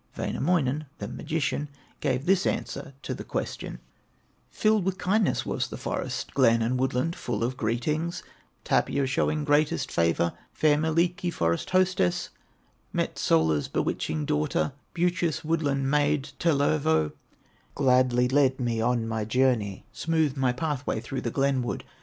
Wainamoinen, 0.17 0.87
the 0.97 1.07
magician, 1.07 1.69
Gave 1.99 2.25
this 2.25 2.47
answer 2.47 2.93
to 3.03 3.13
the 3.13 3.23
question: 3.23 3.77
"Filled 4.49 4.83
with 4.83 4.97
kindness 4.97 5.45
was 5.45 5.67
the 5.67 5.77
forest, 5.77 6.33
Glen 6.33 6.63
and 6.63 6.79
woodland 6.79 7.15
full 7.15 7.43
of 7.43 7.55
greetings, 7.55 8.23
Tapio 8.63 9.05
showing 9.05 9.43
greatest 9.45 9.91
favor. 9.91 10.33
Fair 10.53 10.75
Mielikki, 10.75 11.31
forest 11.31 11.69
hostess, 11.69 12.29
Metsola's 12.91 13.67
bewitching 13.67 14.25
daughter, 14.25 14.73
Beauteous 14.95 15.45
woodland 15.45 15.91
maid, 15.91 16.31
Tellervo, 16.39 17.11
Gladly 17.75 18.27
led 18.27 18.59
me 18.59 18.81
on 18.81 19.07
my 19.07 19.23
journey, 19.23 19.85
Smoothed 19.91 20.35
my 20.35 20.51
pathway 20.51 20.99
through 20.99 21.21
the 21.21 21.29
glen 21.29 21.61
wood. 21.61 21.83